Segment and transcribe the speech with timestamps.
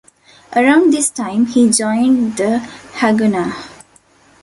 [0.55, 3.53] Around this time, he joined the Haganah.